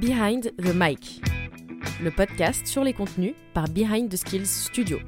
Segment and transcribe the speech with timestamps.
[0.00, 1.20] Behind the Mic,
[2.02, 4.98] le podcast sur les contenus par Behind the Skills Studio,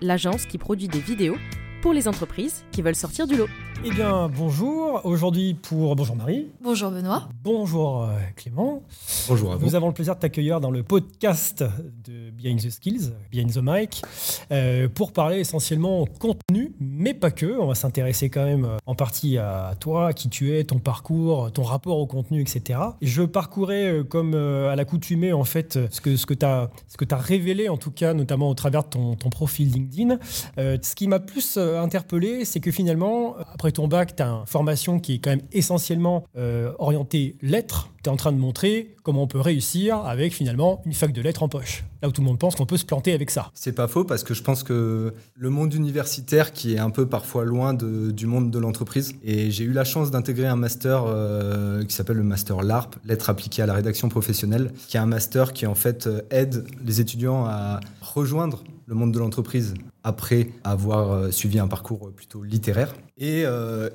[0.00, 1.36] l'agence qui produit des vidéos
[1.80, 3.46] pour les entreprises qui veulent sortir du lot.
[3.84, 5.00] Eh bien, bonjour.
[5.04, 5.94] Aujourd'hui pour...
[5.96, 6.48] Bonjour Marie.
[6.60, 7.28] Bonjour Benoît.
[7.42, 8.82] Bonjour euh, Clément.
[9.28, 9.66] Bonjour à vous.
[9.66, 11.62] Nous avons le plaisir de t'accueillir dans le podcast
[12.04, 14.02] de Behind the Skills, Behind the Mic,
[14.50, 17.58] euh, pour parler essentiellement contenu, mais pas que.
[17.58, 21.52] On va s'intéresser quand même euh, en partie à toi, qui tu es, ton parcours,
[21.52, 22.80] ton rapport au contenu, etc.
[23.00, 26.70] Et je parcourais comme à l'accoutumée en fait ce que, ce que tu as,
[27.10, 30.18] as, révélé en tout cas, notamment au travers de ton, ton profil LinkedIn.
[30.56, 34.98] ce qui m'a plus interpellé, c'est que finalement, après ton bac, tu as une formation
[34.98, 37.90] qui est quand même essentiellement euh, orientée lettres.
[38.08, 41.48] En train de montrer comment on peut réussir avec finalement une fac de lettres en
[41.48, 41.84] poche.
[42.02, 43.50] Là où tout le monde pense qu'on peut se planter avec ça.
[43.54, 47.06] C'est pas faux parce que je pense que le monde universitaire qui est un peu
[47.06, 49.14] parfois loin du monde de l'entreprise.
[49.22, 53.30] Et j'ai eu la chance d'intégrer un master euh, qui s'appelle le master LARP, lettres
[53.30, 57.00] appliquées à la rédaction professionnelle, qui est un master qui en fait euh, aide les
[57.00, 62.94] étudiants à rejoindre le monde de l'entreprise après avoir euh, suivi un parcours plutôt littéraire.
[63.18, 63.44] Et,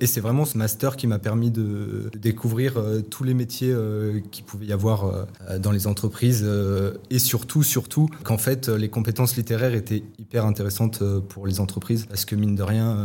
[0.06, 2.73] c'est vraiment ce master qui m'a permis de découvrir
[3.09, 3.73] tous les métiers
[4.32, 5.28] qu'il pouvait y avoir
[5.60, 6.48] dans les entreprises
[7.10, 12.26] et surtout, surtout qu'en fait les compétences littéraires étaient hyper intéressantes pour les entreprises parce
[12.26, 12.98] que mine de rien,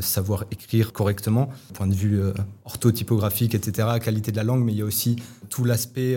[0.00, 2.20] savoir écrire correctement, point de vue
[2.64, 5.16] orthotypographique, etc., qualité de la langue, mais il y a aussi
[5.48, 6.16] tout l'aspect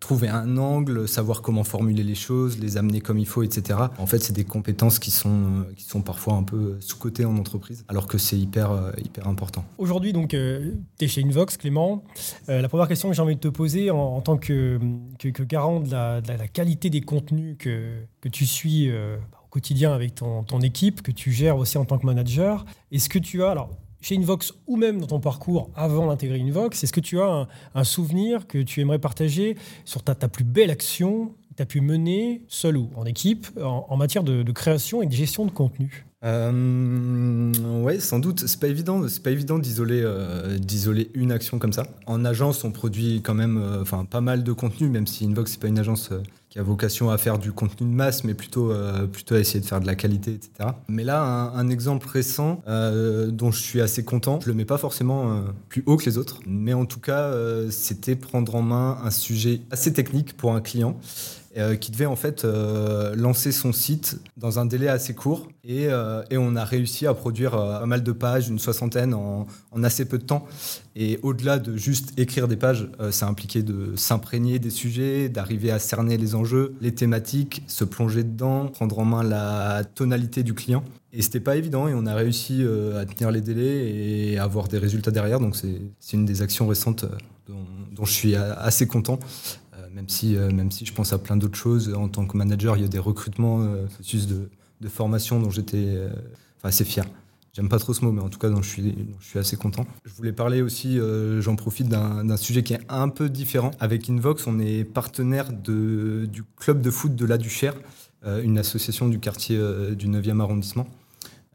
[0.00, 3.78] trouver un angle, savoir comment formuler les choses, les amener comme il faut, etc.
[3.98, 7.36] En fait, c'est des compétences qui sont euh, qui sont parfois un peu sous-cotées en
[7.36, 9.64] entreprise, alors que c'est hyper, euh, hyper important.
[9.78, 12.04] Aujourd'hui, donc, euh, tu es chez Invox, Clément.
[12.48, 14.78] la première question que j'ai envie de te poser en, tant que,
[15.18, 20.60] que, garant de la, qualité des contenus que, que tu suis au quotidien avec ton,
[20.60, 24.16] équipe, que tu gères aussi en tant que manager, est-ce que tu as, alors, chez
[24.16, 28.46] Invox ou même dans ton parcours avant d'intégrer Invox, est-ce que tu as un, souvenir
[28.46, 32.76] que tu aimerais partager sur ta, ta plus belle action tu as pu mener, seul
[32.76, 36.06] ou en équipe, en, matière de, création et de gestion de contenu?
[36.24, 37.52] Euh,
[37.82, 38.46] ouais, sans doute.
[38.46, 39.06] C'est pas évident.
[39.08, 41.86] C'est pas évident d'isoler, euh, d'isoler une action comme ça.
[42.06, 45.60] En agence, on produit quand même, euh, pas mal de contenu, même si Invox c'est
[45.60, 48.74] pas une agence euh, qui a vocation à faire du contenu de masse, mais plutôt,
[49.10, 50.68] plutôt à essayer de faire de la qualité, etc.
[50.86, 54.38] Mais là, un, un exemple récent dont je suis assez content.
[54.42, 57.32] Je le mets pas forcément plus haut que les autres, mais en tout cas,
[57.70, 60.98] c'était prendre en main un sujet assez technique pour un client.
[61.58, 65.48] Euh, qui devait en fait euh, lancer son site dans un délai assez court.
[65.64, 69.46] Et, euh, on a réussi à produire pas mal de pages, une soixantaine en,
[69.82, 70.46] assez peu de temps.
[70.96, 75.78] Et au-delà de juste écrire des pages, ça impliquait de s'imprégner des sujets, d'arriver à
[75.78, 80.82] cerner les enjeux, les thématiques, se plonger dedans, prendre en main la tonalité du client.
[81.12, 82.64] Et c'était pas évident et on a réussi
[82.98, 85.38] à tenir les délais et avoir des résultats derrière.
[85.38, 87.04] Donc c'est une des actions récentes
[87.46, 89.18] dont, je suis assez content
[89.94, 91.92] même si, euh, même si je pense à plein d'autres choses.
[91.94, 94.48] En tant que manager, il y a des recrutements, euh, processus de,
[94.80, 96.10] de, formation dont j'étais euh,
[96.62, 97.04] assez fier.
[97.52, 99.56] J'aime pas trop ce mot, mais en tout cas, dont je suis, je suis assez
[99.56, 99.86] content.
[100.04, 100.98] Je voulais parler aussi,
[101.40, 103.72] j'en profite, d'un sujet qui est un peu différent.
[103.78, 107.74] Avec Invox, on est partenaire du club de foot de La Duchère,
[108.24, 109.58] une association du quartier
[109.94, 110.86] du 9e arrondissement.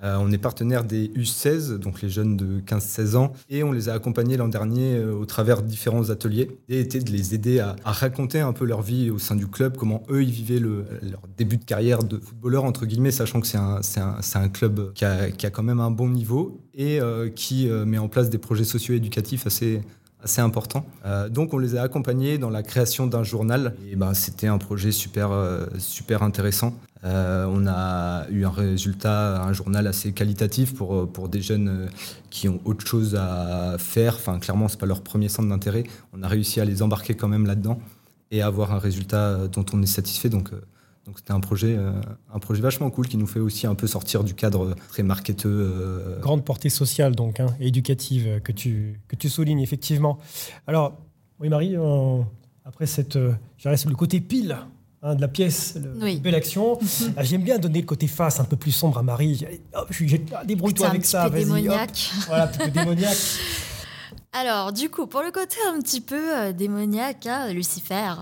[0.03, 3.89] Euh, on est partenaire des U16, donc les jeunes de 15-16 ans, et on les
[3.89, 6.51] a accompagnés l'an dernier euh, au travers de différents ateliers.
[6.69, 9.75] Et était de les aider à, raconter un peu leur vie au sein du club,
[9.75, 13.57] comment eux ils vivaient leur début de carrière de footballeur entre guillemets, sachant que c'est
[13.57, 18.29] un, club qui a, quand même un bon niveau et euh, qui met en place
[18.29, 19.81] des projets socio-éducatifs assez
[20.23, 20.85] assez important.
[21.29, 24.91] donc on les a accompagnés dans la création d'un journal et ben c'était un projet
[24.91, 25.29] super
[25.77, 26.73] super intéressant
[27.03, 31.67] euh, on a eu un résultat, un journal assez qualitatif pour, euh, pour des jeunes
[31.69, 31.87] euh,
[32.29, 34.15] qui ont autre chose à faire.
[34.15, 35.83] Enfin, clairement, c'est pas leur premier centre d'intérêt.
[36.13, 37.79] On a réussi à les embarquer quand même là-dedans
[38.31, 40.29] et avoir un résultat dont on est satisfait.
[40.29, 40.51] Donc,
[41.07, 41.77] donc c'était un projet,
[42.33, 46.17] un projet vachement cool qui nous fait aussi un peu sortir du cadre très marketeux.
[46.21, 50.19] Grande portée sociale donc, hein, éducative que tu, que tu soulignes effectivement.
[50.67, 50.99] Alors,
[51.39, 51.75] oui Marie,
[52.65, 54.57] après cette, le côté pile
[55.03, 56.79] Hein, de la pièce, le, belle action.
[57.15, 59.45] Ah, j'aime bien donner le côté face un peu plus sombre à Marie.
[59.75, 59.83] Oh,
[60.43, 61.43] débrouille-toi avec ça, vas-y.
[61.43, 62.11] démoniaque.
[62.25, 63.15] Voilà, un peu démoniaque.
[64.33, 68.13] Alors, du coup, pour le côté un petit peu euh, démoniaque, hein, Lucifer,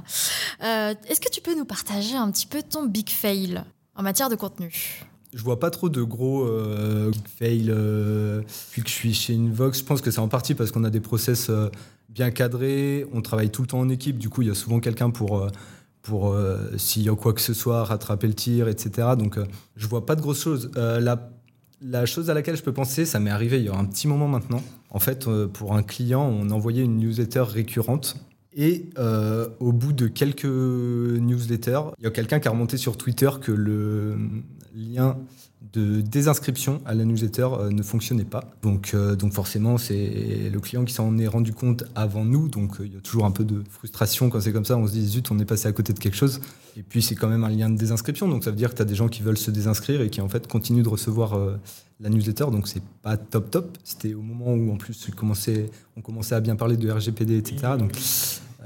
[0.63, 3.63] euh, est-ce que tu peux nous partager un petit peu ton big fail
[3.95, 5.05] en matière de contenu?
[5.33, 9.79] Je vois pas trop de gros euh, fail depuis que je suis chez Invox.
[9.79, 11.51] Je pense que c'est en partie parce qu'on a des process
[12.09, 14.79] bien cadrés, on travaille tout le temps en équipe, du coup il y a souvent
[14.79, 15.49] quelqu'un pour
[16.13, 19.09] euh, s'il y a quoi que ce soit, rattraper le tir, etc.
[19.17, 20.71] Donc euh, je vois pas de grosses choses.
[20.77, 23.85] Euh, la, chose à laquelle je peux penser, ça m'est arrivé il y a un
[23.85, 24.61] petit moment maintenant.
[24.89, 28.15] En fait, pour un client, on envoyait une newsletter récurrente
[28.55, 28.89] Et
[29.59, 33.51] au bout de quelques newsletters, il y a quelqu'un qui a remonté sur Twitter que
[33.51, 34.17] le
[34.73, 35.17] lien
[35.73, 38.51] de désinscription à la newsletter euh, ne fonctionnait pas.
[38.61, 42.47] Donc, euh, donc forcément, c'est le client qui s'en est rendu compte avant nous.
[42.47, 44.77] Donc euh, il y a toujours un peu de frustration quand c'est comme ça.
[44.77, 46.39] On se dit, zut, on est passé à côté de quelque chose.
[46.77, 48.27] Et puis c'est quand même un lien de désinscription.
[48.27, 50.21] Donc ça veut dire que tu as des gens qui veulent se désinscrire et qui
[50.21, 51.39] en fait continuent de recevoir
[52.01, 52.45] la newsletter.
[52.51, 53.77] Donc c'est pas top top.
[53.83, 57.37] C'était au moment où en plus on commençait, on commençait à bien parler de RGPD,
[57.37, 57.73] etc.
[57.79, 57.93] Donc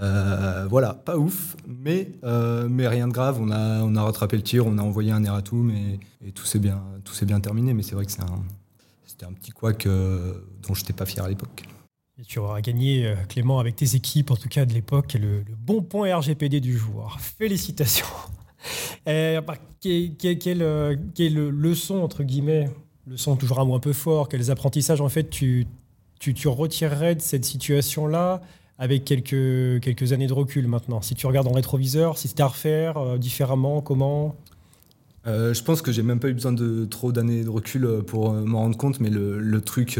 [0.02, 3.40] euh, voilà, pas ouf, mais, euh, mais rien de grave.
[3.42, 6.46] On a, on a rattrapé le tir, on a envoyé un erratum et, et tout
[6.46, 6.82] s'est bien,
[7.24, 7.74] bien terminé.
[7.74, 10.34] Mais c'est vrai que c'était un petit couac euh,
[10.66, 11.64] dont je n'étais pas fier à l'époque.
[12.28, 16.14] Tu auras gagné, Clément, avec tes équipes, en tout cas de l'époque, le, bon point
[16.14, 17.16] RGPD du jour.
[17.20, 18.06] Félicitations.
[19.06, 20.18] Et, bah, quelle,
[21.16, 22.70] quelle, leçon, entre guillemets,
[23.08, 25.66] leçon toujours un mot un peu fort, quels apprentissages, en fait, tu,
[26.20, 28.42] tu, tu retirerais de cette situation-là
[28.80, 32.48] avec quelques, quelques années de recul maintenant Si tu regardes en rétroviseur, si c'était à
[32.48, 34.36] refaire euh, différemment, comment?
[35.28, 38.02] Euh, Je pense que j'ai même pas eu besoin de trop d'années de recul euh,
[38.02, 40.00] pour m'en rendre compte, mais le, le truc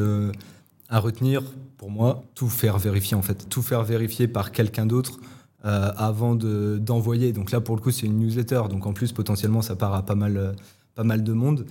[0.88, 1.44] à retenir,
[1.78, 3.48] pour moi, tout faire vérifier en fait.
[3.50, 5.20] Tout faire vérifier par quelqu'un d'autre
[5.62, 7.34] avant d'envoyer.
[7.34, 10.06] donc là, pour le coup, c'est une newsletter, donc en plus, potentiellement, ça part à
[10.06, 10.56] pas mal,
[10.96, 11.66] pas mal de monde.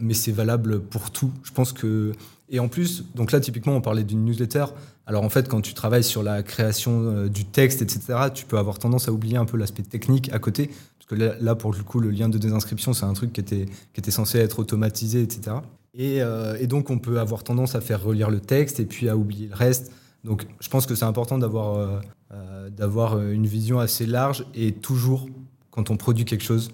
[0.00, 1.30] Mais c'est valable pour tout.
[1.42, 2.12] Je pense que.
[2.52, 4.66] Et en plus, donc là, typiquement, on parlait d'une newsletter.
[5.10, 8.58] Alors en fait, quand tu travailles sur la création euh, du texte, etc., tu peux
[8.58, 10.68] avoir tendance à oublier un peu l'aspect technique à côté.
[10.68, 13.66] Parce que là, pour le coup, le lien de désinscription, c'est un truc qui était,
[13.92, 15.56] qui était censé être automatisé, etc.
[15.98, 19.16] Euh, et, donc, on peut avoir tendance à faire relire le texte et puis à
[19.16, 19.90] oublier le reste.
[20.22, 22.00] Donc, je pense que c'est important d'avoir
[22.32, 25.26] euh, d'avoir une vision assez large et toujours,
[25.72, 26.70] quand on produit quelque chose,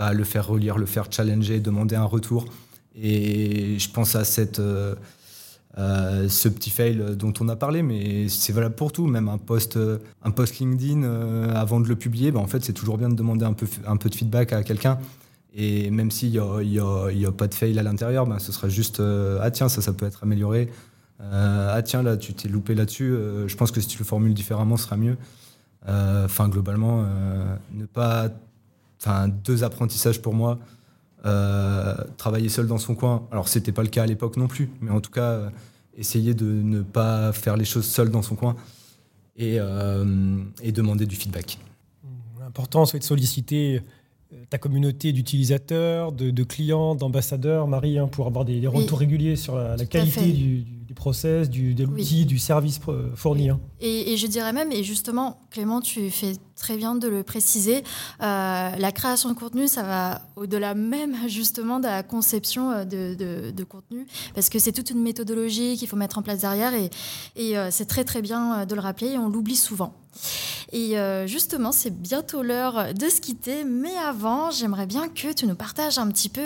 [0.00, 2.46] bah, le faire relire, le faire challenger, demander un retour.
[3.00, 4.60] Et je pense à cette
[5.78, 9.06] euh, ce petit fail dont on a parlé, mais c'est valable pour tout.
[9.06, 12.64] Même un post, euh, un post LinkedIn euh, avant de le publier, bah, en fait,
[12.64, 14.98] c'est toujours bien de demander un peu, un peu de feedback à quelqu'un.
[15.54, 18.38] Et même s'il n'y a, y a, y a, pas de fail à l'intérieur, bah,
[18.38, 19.00] ce sera juste
[19.40, 20.68] Ah, tiens, ça, ça peut être amélioré.
[21.20, 23.14] ah, tiens, là, tu t'es loupé là-dessus.
[23.46, 25.16] je pense que si tu le formules différemment, ce sera mieux.
[25.86, 27.04] Enfin, globalement,
[27.74, 28.30] ne pas.
[29.00, 30.58] Enfin, deux apprentissages pour moi.
[31.26, 33.26] Euh, travailler seul dans son coin.
[33.30, 35.50] Alors, c'était pas le cas à l'époque non plus, mais en tout cas, euh,
[35.96, 38.56] essayer de ne pas faire les choses seul dans son coin
[39.36, 41.58] et, euh, et demander du feedback.
[42.40, 43.82] L'important, c'est de solliciter
[44.48, 49.76] ta communauté d'utilisateurs, de, clients, d'ambassadeurs, Marie, hein, pour avoir des, retours réguliers sur la,
[49.84, 52.80] qualité du, process, du, de l'outil, du service
[53.14, 53.50] fourni.
[53.50, 53.60] Hein.
[53.80, 57.82] Et, je dirais même, et justement, Clément, tu fais très bien de le préciser,
[58.22, 63.64] euh, la création de contenu, ça va au-delà même justement de la conception euh, de,
[63.64, 66.90] contenu, parce que c'est toute une méthodologie qu'il faut mettre en place derrière, et,
[67.36, 69.94] et euh, c'est très très bien de le rappeler, et on l'oublie souvent.
[70.72, 70.96] Et
[71.26, 75.98] justement, c'est bientôt l'heure de se quitter, mais avant, j'aimerais bien que tu nous partages
[75.98, 76.42] un petit peu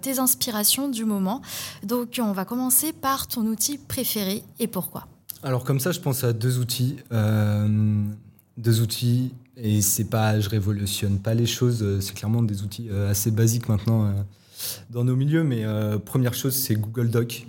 [0.00, 1.42] tes inspirations du moment.
[1.82, 5.08] Donc, on va commencer par ton outil préféré et pourquoi?
[5.42, 6.96] Alors, comme ça, je pense à deux outils.
[7.10, 11.82] deux outils et c'est pas, je révolutionne pas les choses.
[11.82, 14.12] Euh, c'est clairement des outils euh, assez basiques maintenant euh,
[14.90, 15.44] dans nos milieux.
[15.44, 15.64] Mais
[16.04, 17.46] première chose, c'est Google Doc.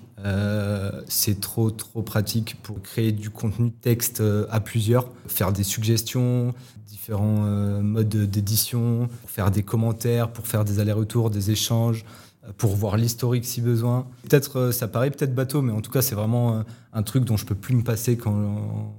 [1.07, 6.53] c'est trop trop pratique pour créer du contenu texte à plusieurs, faire des suggestions,
[6.85, 12.03] différents modes d'édition, faire des commentaires, pour faire des allers-retours, des échanges,
[12.57, 14.05] pour voir l'historique si besoin.
[14.27, 17.45] Peut-être ça paraît peut-être bateau, mais en tout cas c'est vraiment un truc dont je
[17.45, 18.93] peux plus me passer quand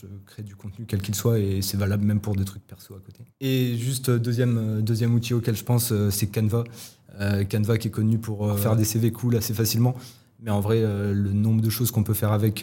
[0.00, 2.94] je crée du contenu, quel qu'il soit, et c'est valable même pour des trucs perso
[2.94, 3.24] à côté.
[3.40, 6.64] Et juste euh, deuxième, euh, deuxième outil auquel je pense, euh, c'est Canva.
[7.50, 9.94] Canva qui est connu pour faire des CV cool assez facilement.
[10.40, 12.62] Mais en vrai, le nombre de choses qu'on peut faire avec,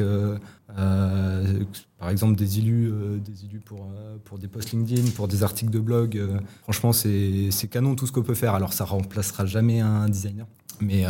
[0.67, 2.91] par exemple, des illus,
[3.25, 3.91] des illus pour,
[4.25, 6.21] pour des posts LinkedIn, pour des articles de blog,
[6.61, 8.53] franchement, c'est canon tout ce qu'on peut faire.
[8.53, 10.45] Alors, ça remplacera jamais un designer,
[10.79, 11.03] mais,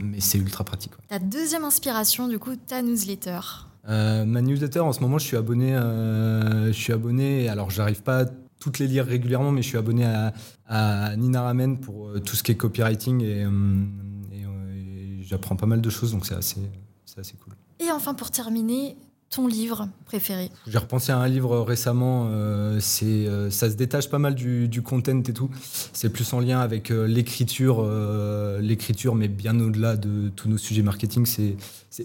[0.00, 0.92] mais c'est ultra pratique.
[1.08, 3.40] Ta deuxième inspiration, du coup, ta newsletter.
[3.88, 5.74] Euh, ma newsletter, en ce moment, je suis abonné.
[5.74, 7.48] Euh, je suis abonné.
[7.48, 8.24] Alors, j'arrive pas à
[8.60, 10.04] toutes les lire régulièrement, mais je suis abonné
[10.66, 13.46] à, Nina Ramen pour euh, tout ce qui est copywriting et,
[15.22, 16.60] j'apprends pas mal de choses, donc c'est assez,
[17.16, 17.54] assez cool.
[17.78, 18.96] Et enfin, pour terminer,
[19.30, 20.50] ton livre préféré?
[20.66, 22.26] J'ai repensé à un livre récemment.
[22.30, 25.50] Euh, euh, ça se détache pas mal du, du content et tout.
[25.92, 27.88] C'est plus en lien avec euh, l'écriture,
[28.60, 31.26] l'écriture, mais bien au-delà de tous nos sujets marketing.
[31.26, 31.56] C'est,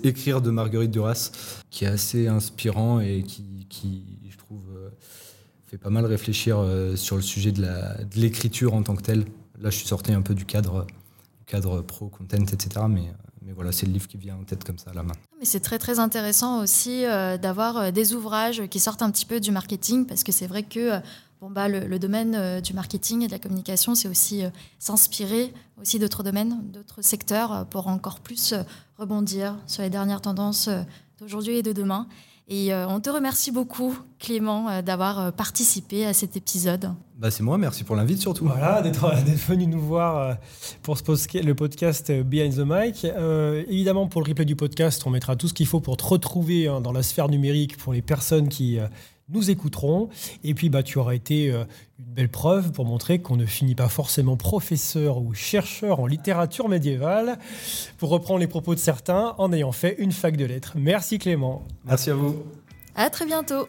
[0.03, 1.31] Écrire de Marguerite Duras,
[1.69, 4.63] qui est assez inspirant et qui, je trouve,
[5.67, 6.63] fait pas mal réfléchir
[6.95, 9.25] sur le sujet de, de l'écriture en tant que telle.
[9.61, 10.85] Là, je suis sorti un peu du cadre,
[11.45, 12.85] cadre pro, content, etc.
[12.89, 13.03] Mais
[13.45, 15.13] mais voilà, c'est le livre qui vient en tête comme ça à la main.
[15.39, 19.51] Mais c'est très très intéressant aussi d'avoir des ouvrages qui sortent un petit peu du
[19.51, 20.99] marketing parce que c'est vrai que
[21.41, 24.43] bon, bah, le, domaine du marketing et de la communication, c'est aussi
[24.79, 28.55] s'inspirer aussi d'autres domaines, d'autres secteurs pour encore plus
[28.97, 30.69] rebondir sur les dernières tendances
[31.19, 32.07] d'aujourd'hui et de demain.
[32.47, 36.91] Et euh, on te remercie beaucoup, Clément, euh, d'avoir euh, participé à cet épisode.
[37.17, 38.45] Bah, c'est moi, merci pour l'invite surtout.
[38.45, 39.07] Voilà, d'être
[39.47, 40.37] venu nous voir
[40.83, 43.07] pour ce le podcast Behind the Mic.
[43.67, 46.67] évidemment, pour le replay du podcast, on mettra tout ce qu'il faut pour te retrouver
[46.67, 48.79] hein, dans la sphère numérique pour les personnes qui
[49.29, 50.09] nous écouterons.
[50.43, 51.63] Et puis, bah, tu auras été euh,
[51.99, 56.69] une belle preuve pour montrer qu'on ne finit pas forcément professeur ou chercheur en littérature
[56.69, 57.39] médiévale,
[57.97, 60.73] pour reprendre les propos de certains, en ayant fait une fac de lettres.
[60.75, 61.63] Merci Clément.
[61.85, 62.43] Merci à vous.
[62.95, 63.67] À très bientôt.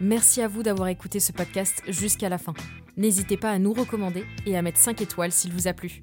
[0.00, 2.54] Merci à vous d'avoir écouté ce podcast jusqu'à la fin.
[2.96, 6.02] N'hésitez pas à nous recommander et à mettre 5 étoiles s'il vous a plu.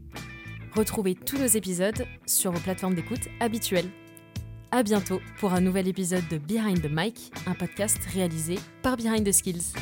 [0.75, 3.89] Retrouvez tous nos épisodes sur vos plateformes d'écoute habituelles.
[4.71, 9.25] À bientôt pour un nouvel épisode de Behind the Mic, un podcast réalisé par Behind
[9.25, 9.73] the Skills.